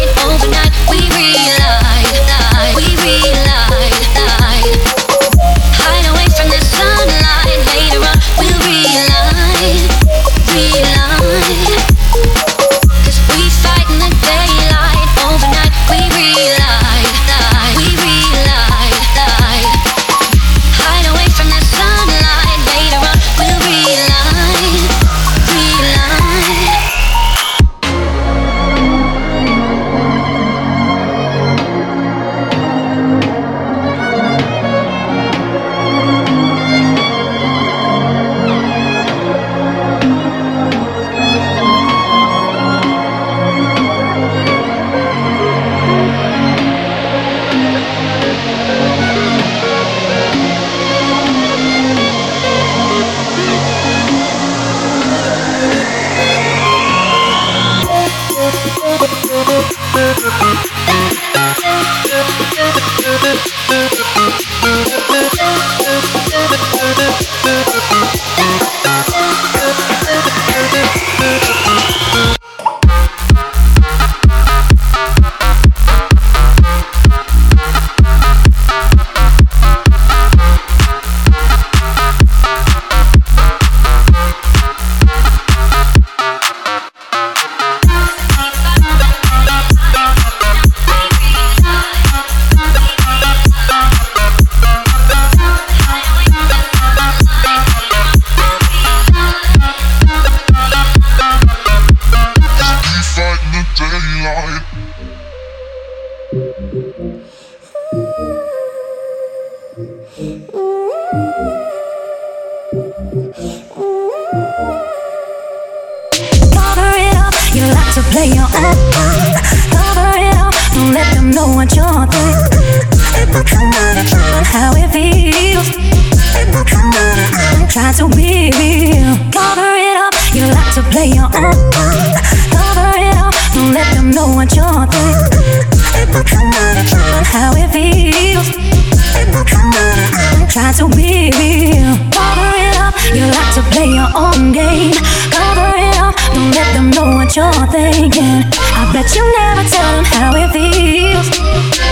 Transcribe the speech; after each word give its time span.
your 144.02 144.12
own 144.18 144.52
game. 144.52 144.98
Cover 145.30 145.70
it 145.78 145.98
up, 146.02 146.16
don't 146.34 146.52
let 146.58 146.70
them 146.74 146.90
know 146.90 147.08
what 147.18 147.36
you're 147.36 147.68
thinking. 147.70 148.42
I 148.80 148.84
bet 148.94 149.14
you 149.16 149.24
never 149.38 149.64
tell 149.70 149.92
them 149.96 150.06
how 150.06 150.32
it 150.42 150.50
feels. 150.50 151.28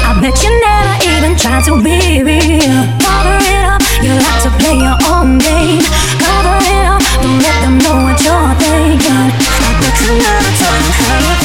I 0.09 0.17
bet 0.21 0.35
you 0.43 0.51
never 0.65 0.95
even 1.11 1.37
try 1.37 1.61
to 1.67 1.73
be 1.85 2.23
real. 2.25 2.81
Cover 3.05 3.37
it 3.53 3.63
up, 3.73 3.81
you 4.01 4.11
like 4.25 4.41
to 4.45 4.51
play 4.57 4.77
your 4.87 4.97
own 5.13 5.37
game. 5.37 5.85
Cover 6.23 6.57
it 6.73 6.85
up, 6.93 7.01
don't 7.21 7.41
let 7.45 7.59
them 7.61 7.77
know 7.77 7.97
what 8.05 8.17
you're 8.25 8.53
thinking. 8.57 9.29
I 9.65 9.71
bet 9.81 9.95
you 10.01 10.11
never 10.25 10.51
tell 10.59 10.77
them 10.81 10.91
how 10.97 11.19
it 11.19 11.37
feels. 11.37 11.38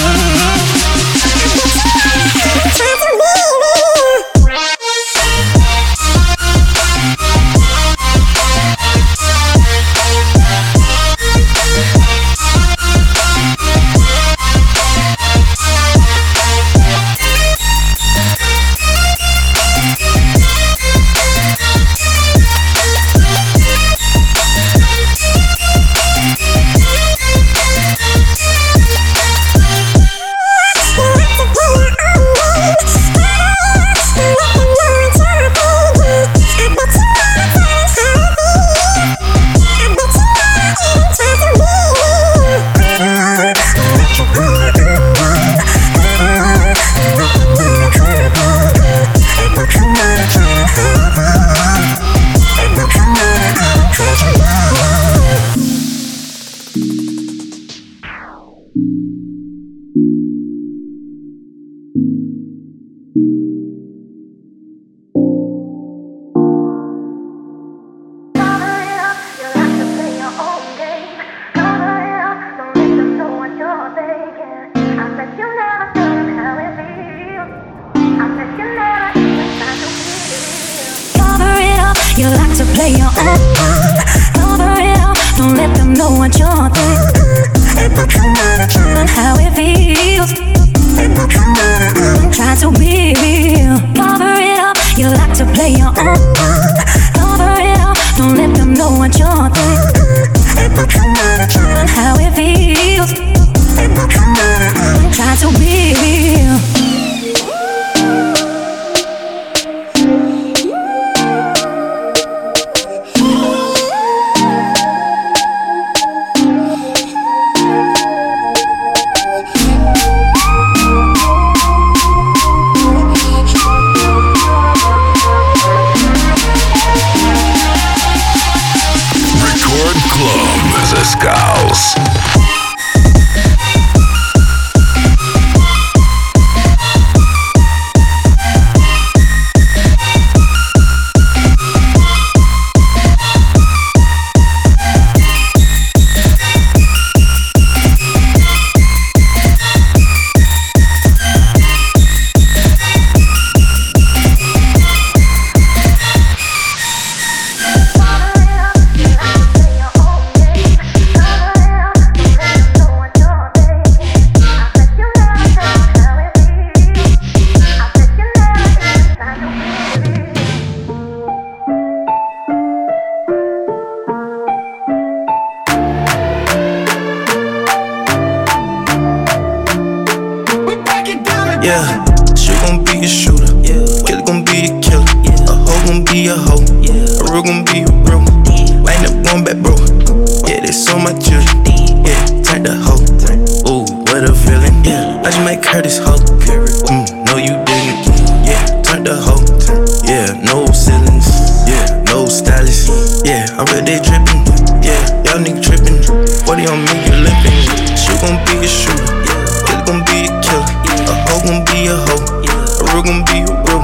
me, 206.85 206.95
you 207.07 207.17
lippin'. 207.25 207.59
She 207.97 208.13
gon' 208.21 208.37
be 208.45 208.65
a 208.65 208.69
shooter, 208.69 209.09
it's 209.25 209.83
gon' 209.89 210.05
be 210.05 210.27
a 210.27 210.33
killer. 210.45 210.65
A 211.09 211.15
hoe 211.27 211.41
gon' 211.45 211.65
be 211.65 211.87
a 211.89 211.97
hoe, 211.97 212.23
a 212.45 212.85
real 212.93 213.03
gon' 213.03 213.25
be 213.25 213.43
a 213.43 213.53
real. 213.65 213.83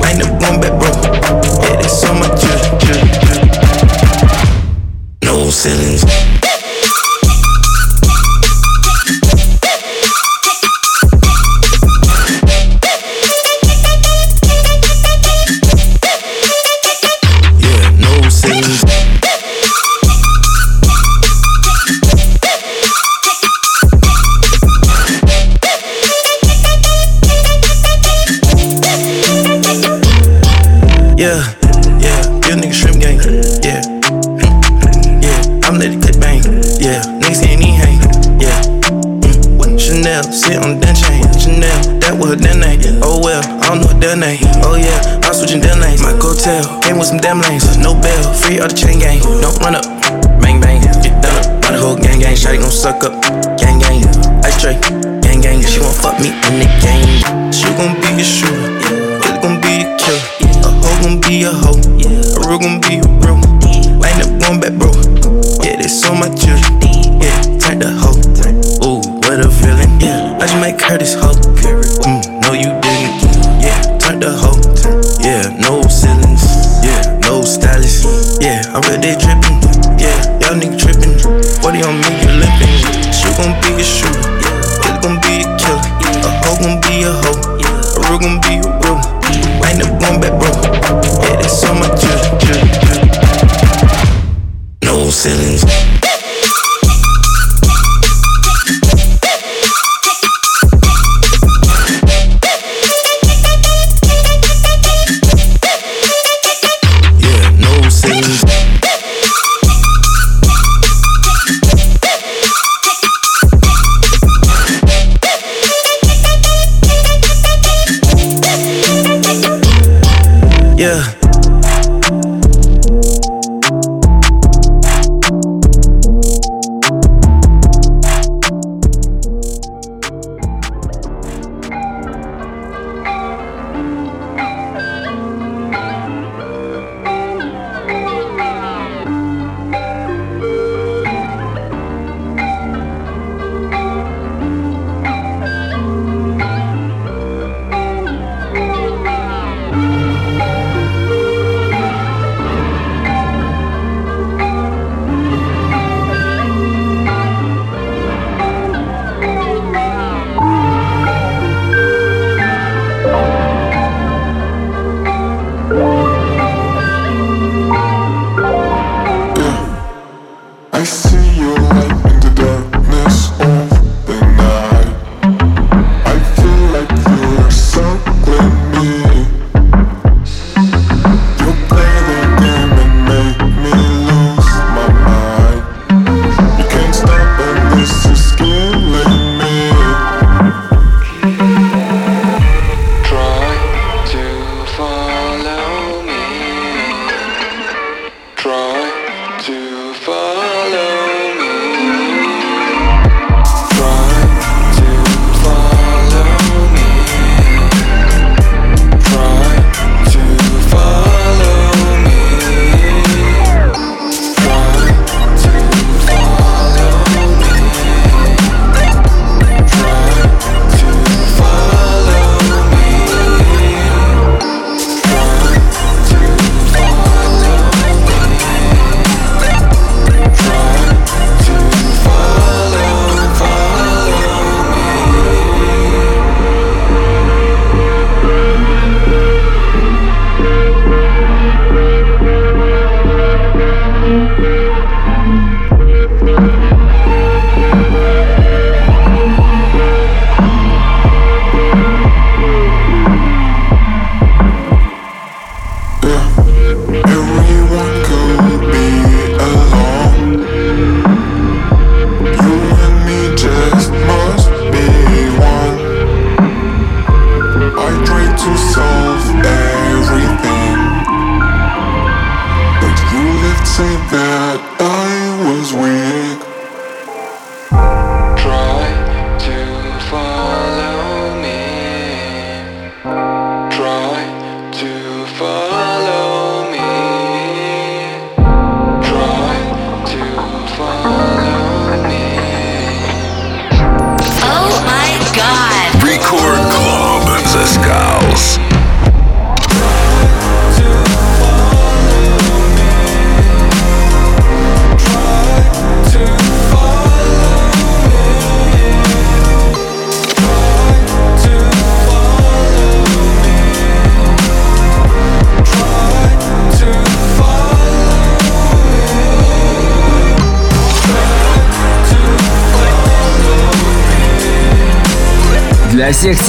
Wind 0.00 0.22
up 0.22 0.32
going 0.40 0.60
back, 0.60 0.74
bro. 0.80 0.90
Yeah, 1.62 1.76
that's 1.80 2.00
so 2.00 2.12
much. 2.14 2.40
killer. 2.80 3.06
No 5.22 5.50
ceilings. 5.50 6.39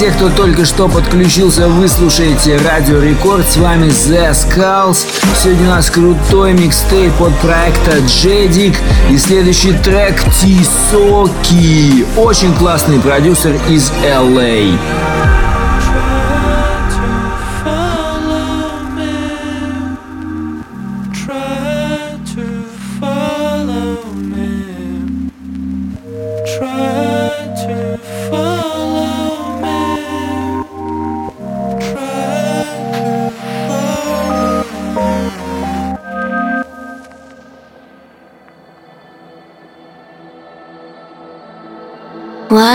Тех, 0.02 0.16
кто 0.16 0.30
только 0.30 0.64
что 0.64 0.88
подключился, 0.88 1.68
вы 1.68 1.86
слушаете 1.86 2.56
Радио 2.56 2.98
Рекорд. 3.00 3.48
С 3.48 3.56
вами 3.56 3.86
The 3.86 4.32
Skulls. 4.32 5.06
Сегодня 5.40 5.66
у 5.66 5.70
нас 5.70 5.90
крутой 5.90 6.54
микстейп 6.54 7.20
от 7.20 7.32
проекта 7.38 8.00
Джедик. 8.00 8.74
И 9.12 9.16
следующий 9.16 9.72
трек 9.74 10.20
Тисоки. 10.24 12.04
Очень 12.16 12.52
классный 12.52 12.98
продюсер 12.98 13.54
из 13.68 13.92
LA. 14.02 14.76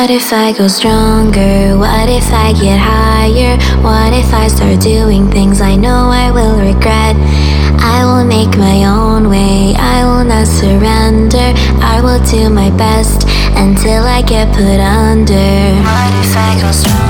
What 0.07 0.15
if 0.15 0.31
I 0.31 0.53
go 0.53 0.69
stronger? 0.69 1.77
What 1.77 2.07
if 2.07 2.31
I 2.31 2.53
get 2.53 2.79
higher? 2.79 3.57
What 3.83 4.13
if 4.13 4.33
I 4.33 4.47
start 4.47 4.79
doing 4.79 5.29
things 5.29 5.59
I 5.59 5.75
know 5.75 6.07
I 6.09 6.31
will 6.31 6.57
regret? 6.57 7.17
I 7.83 8.05
will 8.05 8.23
make 8.23 8.57
my 8.57 8.85
own 8.85 9.27
way, 9.27 9.75
I 9.77 10.05
will 10.05 10.23
not 10.23 10.47
surrender. 10.47 11.51
I 11.83 11.99
will 12.01 12.23
do 12.23 12.49
my 12.49 12.69
best 12.77 13.27
until 13.57 14.05
I 14.05 14.21
get 14.21 14.47
put 14.55 14.79
under. 14.79 15.75
What 15.83 16.13
if 16.23 16.37
I 16.37 16.57
go 16.61 16.71
stronger? 16.71 17.06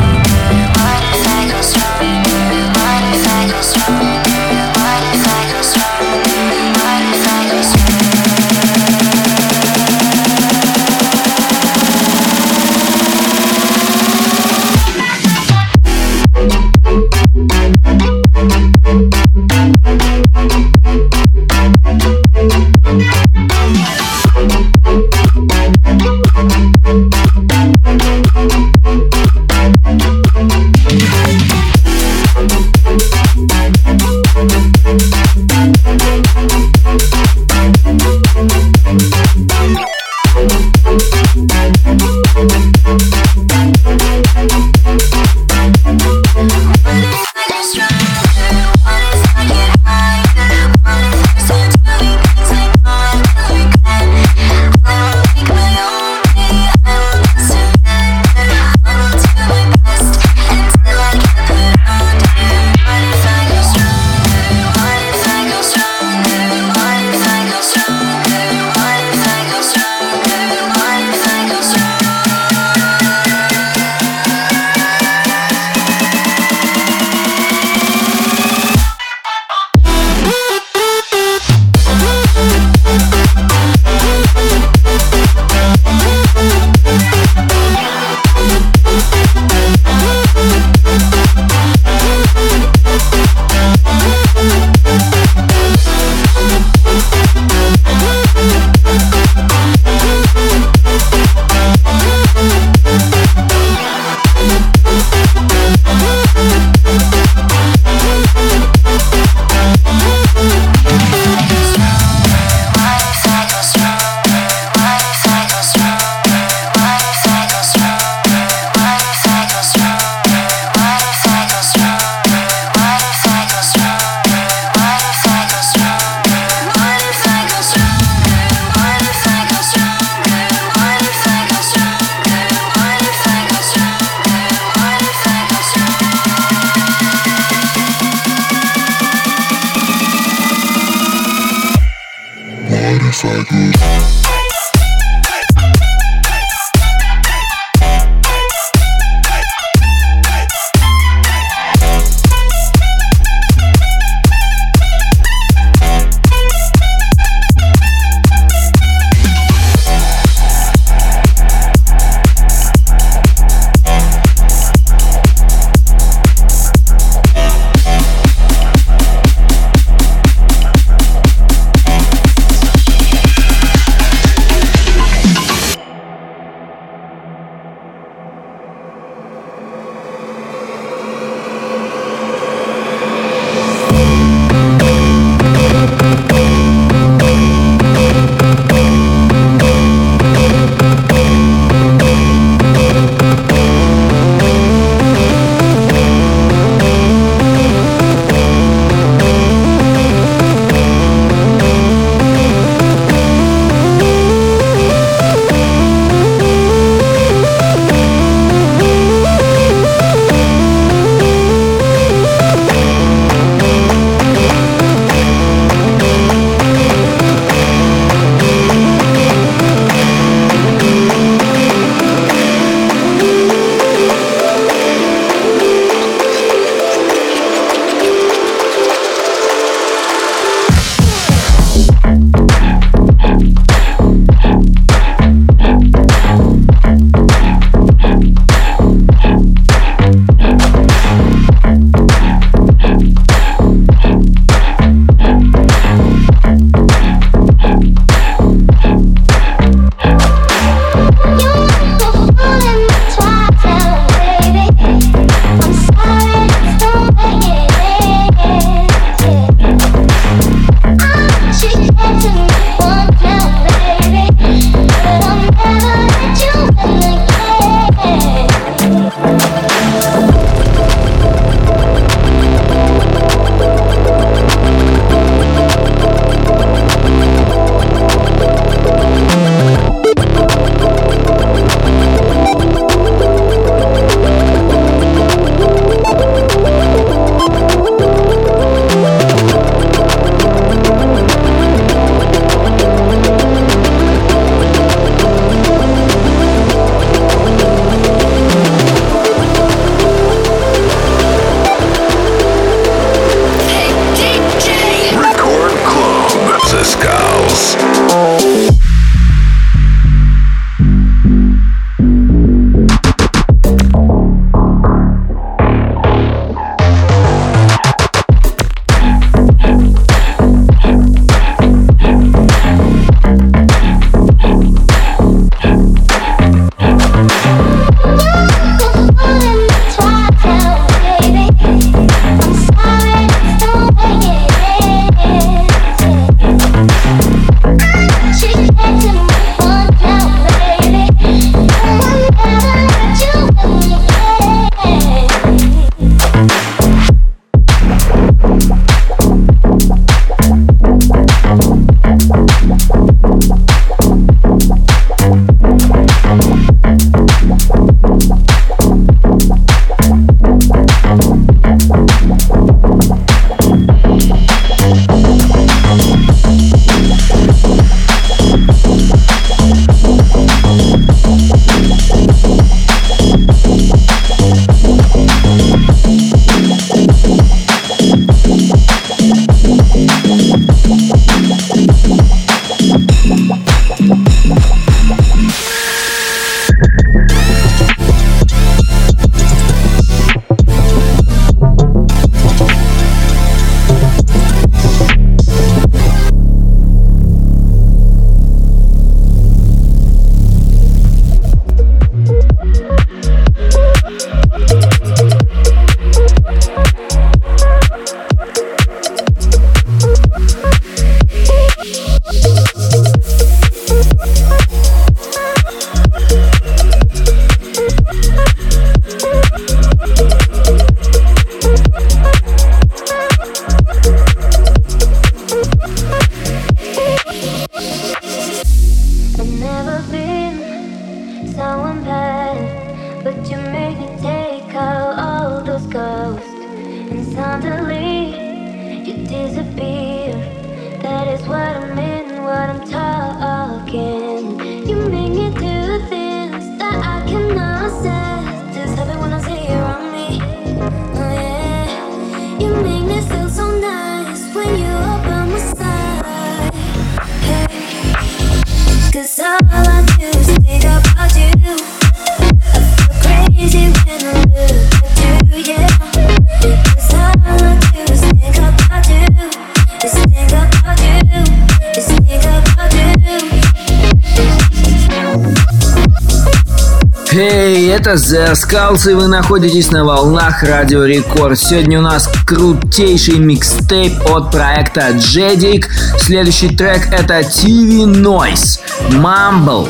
Это 478.18 478.25
The 478.25 478.53
Skulls, 478.53 479.12
и 479.12 479.14
вы 479.14 479.27
находитесь 479.27 479.92
на 479.92 480.03
волнах 480.03 480.64
Радио 480.64 481.03
Рекорд. 481.03 481.60
Сегодня 481.60 482.00
у 482.00 482.01
нас 482.01 482.30
крутейший 482.46 483.38
микстейп 483.38 484.14
от 484.32 484.50
проекта 484.51 485.10
Jedic. 485.12 485.86
Следующий 486.20 486.75
трек 486.75 487.08
это 487.12 487.40
TV 487.42 488.06
Noise, 488.06 488.80
Mumble. 489.12 489.88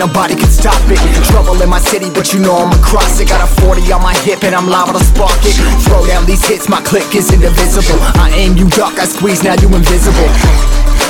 Ain't 0.00 0.08
nobody 0.08 0.34
can 0.34 0.50
stop 0.50 0.80
it. 0.88 0.98
Trouble 1.28 1.60
in 1.62 1.68
my 1.68 1.80
city, 1.80 2.08
but 2.10 2.32
you 2.32 2.40
know 2.40 2.56
I'm 2.56 2.72
across 2.72 3.20
it. 3.20 3.28
Got 3.28 3.44
a 3.44 3.48
40 3.60 3.92
on 3.92 4.02
my 4.02 4.14
hip 4.24 4.42
and 4.44 4.54
I'm 4.54 4.68
liable 4.68 4.98
to 4.98 5.04
spark 5.04 5.36
it. 5.44 5.56
Throw 5.84 6.06
down 6.06 6.26
these 6.26 6.44
hits, 6.46 6.68
my 6.68 6.80
click 6.80 7.14
is 7.14 7.32
indivisible. 7.32 8.00
I 8.16 8.32
aim, 8.34 8.56
you 8.56 8.68
duck, 8.68 8.98
I 8.98 9.04
squeeze, 9.04 9.42
now 9.42 9.54
you 9.60 9.68
invisible. 9.68 10.28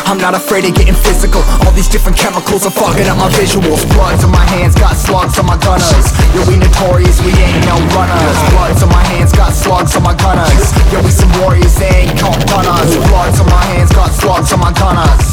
I'm 0.06 0.18
not 0.18 0.34
afraid 0.34 0.64
of 0.66 0.74
getting 0.74 0.94
physical. 0.94 1.42
All 1.62 1.72
these 1.72 1.88
different 1.88 2.18
chemicals 2.18 2.66
are 2.66 2.74
fogging 2.74 3.06
up 3.06 3.18
my 3.18 3.30
visuals. 3.38 3.86
Bloods 3.94 4.24
on 4.24 4.32
my 4.32 4.44
hands, 4.58 4.74
got 4.74 4.96
slugs 4.96 5.38
on 5.38 5.46
my 5.46 5.58
gunners. 5.58 6.10
Yo, 6.34 6.42
we 6.50 6.58
notorious, 6.58 7.22
we 7.22 7.30
ain't 7.38 7.62
no 7.66 7.78
runners. 7.94 8.38
Bloods 8.50 8.82
on 8.82 8.90
my 8.90 9.04
hands, 9.14 9.30
got 9.32 9.52
slugs 9.52 9.94
on 9.94 10.02
my 10.02 10.14
gunners. 10.18 10.72
Yo, 10.90 10.98
we 11.02 11.10
some 11.10 11.30
warriors, 11.38 11.74
they 11.78 12.10
ain't 12.10 12.18
called 12.18 12.42
gunners. 12.50 12.90
Bloods 13.06 13.38
on 13.38 13.46
my 13.46 13.62
hands, 13.70 13.92
got 13.92 14.10
slugs 14.10 14.52
on 14.52 14.58
my 14.58 14.72
gunners 14.72 15.29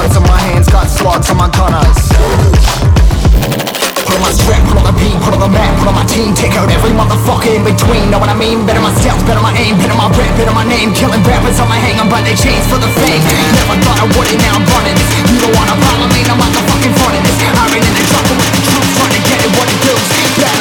Bloods 0.00 0.16
on 0.16 0.24
my 0.24 0.40
hands, 0.48 0.64
got 0.72 0.88
slugs 0.88 1.28
on 1.28 1.36
my 1.36 1.44
gunners. 1.52 2.00
Put 4.00 4.16
on 4.16 4.22
my 4.24 4.32
strap, 4.32 4.64
put 4.64 4.80
on 4.80 4.88
the 4.88 4.96
beat, 4.96 5.12
put 5.20 5.36
on 5.36 5.44
the 5.44 5.52
map, 5.52 5.76
put 5.76 5.92
on 5.92 5.96
my 6.00 6.08
team 6.08 6.32
Take 6.32 6.56
out 6.56 6.72
every 6.72 6.96
motherfucker 6.96 7.52
in 7.52 7.60
between, 7.68 8.08
know 8.08 8.16
what 8.16 8.32
I 8.32 8.36
mean? 8.40 8.64
Better 8.64 8.80
myself, 8.80 9.20
better 9.28 9.44
my 9.44 9.52
aim, 9.60 9.76
better 9.76 9.92
my 9.92 10.08
rap, 10.16 10.32
better 10.40 10.56
my 10.56 10.64
name. 10.64 10.96
Killing 10.96 11.20
rappers 11.28 11.60
on 11.60 11.68
my 11.68 11.76
hang, 11.76 12.00
I'm 12.00 12.08
by 12.08 12.24
their 12.24 12.32
chains 12.32 12.64
for 12.72 12.80
the 12.80 12.88
fame. 12.96 13.20
Never 13.60 13.76
thought 13.84 14.00
I 14.00 14.08
would 14.16 14.24
it, 14.32 14.40
now 14.40 14.56
I'm 14.56 14.64
running 14.72 14.96
this. 14.96 15.10
You 15.20 15.36
don't 15.36 15.52
wanna 15.52 15.76
follow 15.84 16.08
me, 16.16 16.24
I'm 16.24 16.40
out 16.40 16.48
the 16.48 16.64
fucking 16.64 16.96
front 16.96 17.20
of 17.20 17.22
this. 17.28 17.36
I 17.44 17.64
ran 17.68 17.84
in 17.84 17.92
the 17.92 18.04
trouble 18.08 18.36
with 18.40 18.52
the 18.56 18.60
troops, 18.72 18.90
trying 18.96 19.12
to 19.12 19.22
get 19.28 19.38
it 19.44 19.52
what 19.52 19.68
it 19.68 19.80
does 19.84 20.04
Battling 20.40 20.59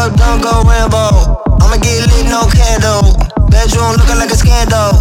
up, 0.00 0.16
don't 0.16 0.40
go 0.40 0.64
Rambo. 0.64 1.36
I'ma 1.60 1.76
get 1.76 2.00
lit, 2.08 2.24
no 2.32 2.48
candle. 2.48 3.04
Bedroom 3.52 4.00
looking 4.00 4.16
like 4.16 4.32
a 4.32 4.38
scandal. 4.38 4.96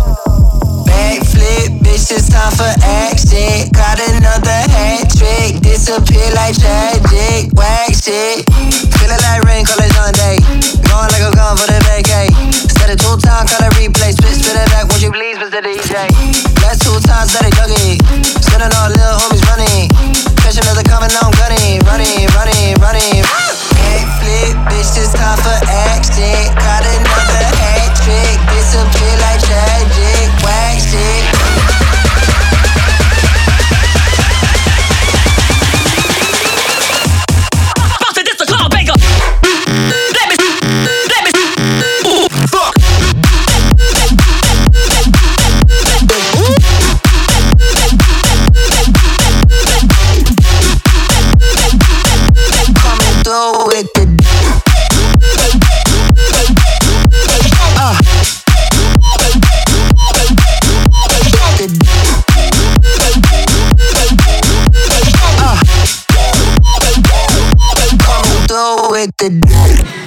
Backflip, 0.84 1.80
bitch, 1.80 2.12
it's 2.12 2.28
time 2.28 2.52
for 2.52 2.68
action. 2.84 3.72
Got 3.72 4.04
another 4.04 4.60
hat 4.68 5.08
trick. 5.16 5.64
Disappear 5.64 6.28
like 6.36 6.60
tragic. 6.60 7.48
Whack 7.56 7.96
shit. 7.96 8.44
Feeling 9.00 9.22
like 9.24 9.42
rain, 9.48 9.64
call 9.64 9.80
it 9.80 9.92
Sunday. 9.96 10.44
Going 10.92 11.10
like 11.16 11.24
a 11.24 11.32
gun 11.32 11.56
for 11.56 11.68
the 11.72 11.80
vacay. 11.88 12.28
Set 12.76 12.92
it 12.92 13.00
two 13.00 13.16
times, 13.24 13.48
call 13.56 13.64
it 13.64 13.72
replay. 13.80 14.12
Spit, 14.12 14.36
spit 14.36 14.58
it 14.60 14.68
back, 14.76 14.92
won't 14.92 15.00
you 15.00 15.12
please, 15.16 15.40
Mr. 15.40 15.64
DJ? 15.64 16.12
Last 16.60 16.84
two 16.84 17.00
times 17.08 17.32
that 17.40 17.48
I 17.48 17.52
juggy. 17.56 17.96
it. 17.96 18.44
Spinning 18.44 18.74
all 18.76 18.92
little 18.92 19.16
homies 19.24 19.44
running. 19.48 19.88
Catch 20.44 20.60
another 20.60 20.84
coming, 20.84 21.12
now 21.16 21.32
I'm 21.32 21.36
gunning. 21.40 21.80
Running, 21.88 22.28
running, 22.36 22.76
running. 22.84 23.24
running 23.24 23.49
flick, 24.30 24.56
bitch, 24.70 24.98
it's 24.98 25.14
time 25.14 25.38
for 25.42 25.58
action. 25.90 26.54
Caught 26.62 26.86
another 26.86 27.48
hat 27.62 27.90
trick, 27.98 28.38
disappear 28.54 29.16
like 29.26 29.42
tragic. 29.42 29.99
the 69.20 69.30
dirt. 69.30 69.99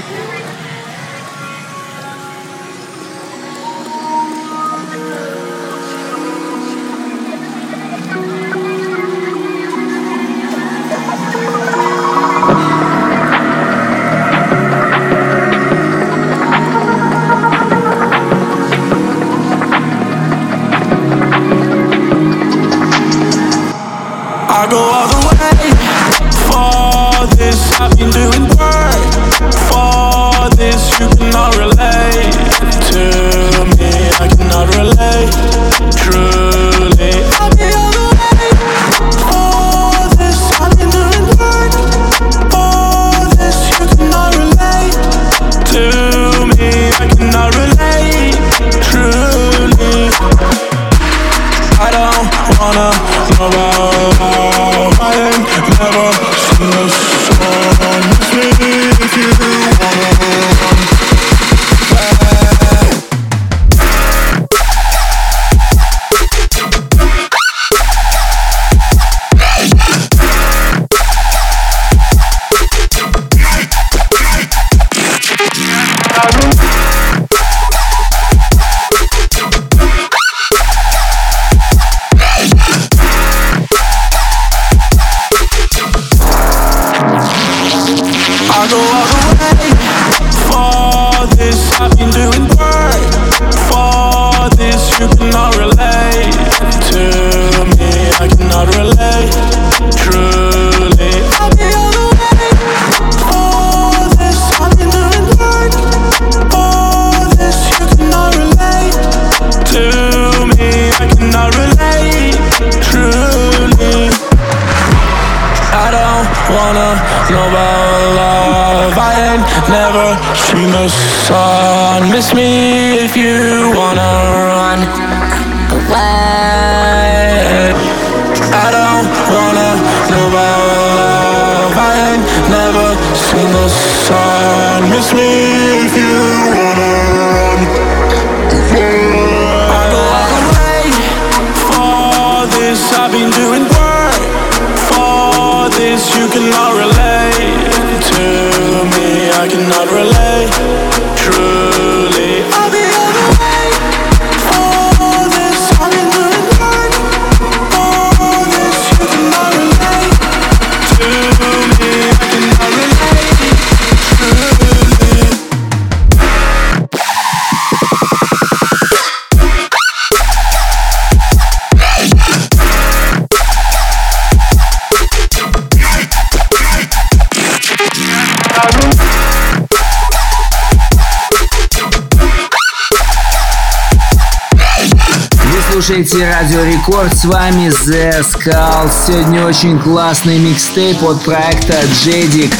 Слушаете 185.83 186.29
Радио 186.29 186.63
Рекорд, 186.63 187.13
с 187.13 187.25
вами 187.25 187.67
The 187.67 188.21
Skulls. 188.21 188.93
Сегодня 189.05 189.45
очень 189.45 189.81
классный 189.81 190.39
микстейп 190.39 191.03
от 191.03 191.21
проекта 191.23 191.75
Джедик. 191.93 192.53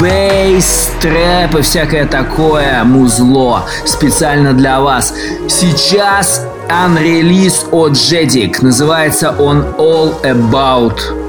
Бейс, 0.00 0.90
трэп 1.02 1.56
и 1.56 1.60
всякое 1.62 2.06
такое 2.06 2.82
музло 2.84 3.66
специально 3.84 4.54
для 4.54 4.80
вас. 4.80 5.12
Сейчас 5.46 6.46
unrelease 6.70 7.68
от 7.70 7.92
Джедик. 7.92 8.62
Называется 8.62 9.34
он 9.38 9.62
All 9.76 10.14
About. 10.22 11.19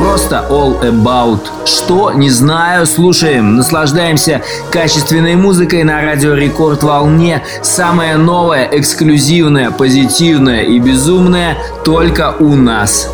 Просто 0.00 0.46
all 0.48 0.80
about. 0.80 1.40
Что? 1.66 2.12
Не 2.12 2.30
знаю. 2.30 2.86
Слушаем, 2.86 3.56
наслаждаемся 3.56 4.40
качественной 4.72 5.36
музыкой 5.36 5.84
на 5.84 6.00
радио 6.00 6.32
Рекорд 6.32 6.82
волне. 6.82 7.42
Самое 7.62 8.16
новое, 8.16 8.66
эксклюзивное, 8.72 9.70
позитивное 9.70 10.62
и 10.62 10.78
безумное 10.78 11.58
только 11.84 12.34
у 12.40 12.56
нас. 12.56 13.10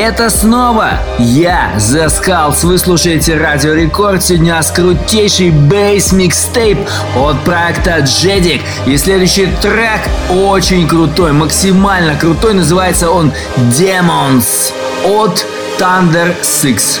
Это 0.00 0.30
снова 0.30 0.92
я, 1.18 1.72
The 1.76 2.06
Skulls. 2.06 2.64
Вы 2.64 2.78
слушаете 2.78 3.36
Радио 3.36 3.74
Рекорд. 3.74 4.22
Сегодня 4.22 4.54
у 4.54 4.56
нас 4.56 4.70
крутейший 4.70 5.50
бейс 5.50 6.12
микстейп 6.12 6.78
от 7.14 7.38
проекта 7.44 7.98
Jedic. 7.98 8.62
И 8.86 8.96
следующий 8.96 9.46
трек 9.60 10.00
очень 10.30 10.88
крутой, 10.88 11.32
максимально 11.32 12.16
крутой. 12.16 12.54
Называется 12.54 13.10
он 13.10 13.30
Demons 13.78 14.72
от 15.04 15.44
Thunder 15.78 16.34
Six. 16.40 17.00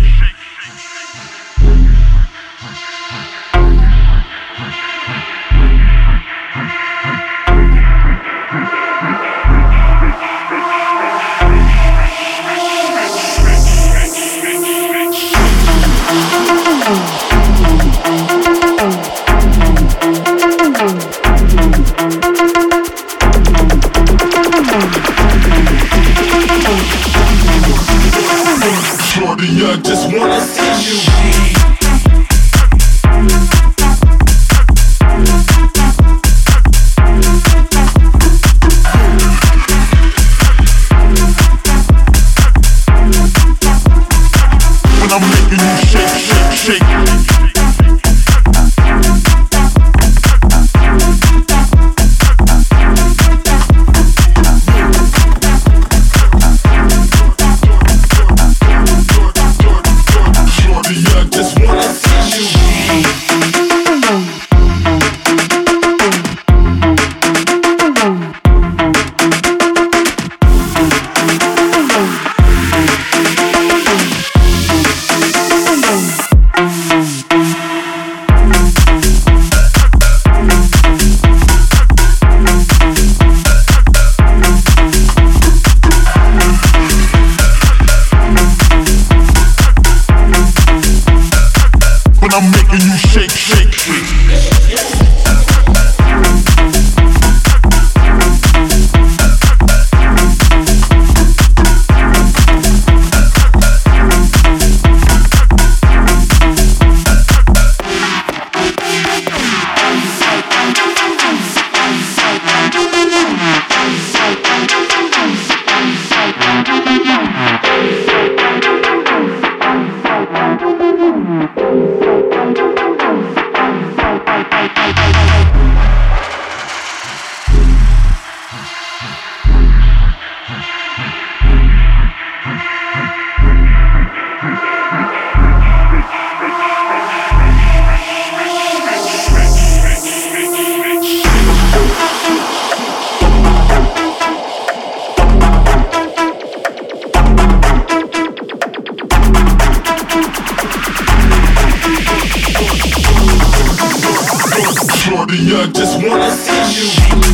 you. 156.73 157.30